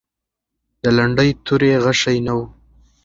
[0.81, 2.39] د لنډۍ توري غشی نه و.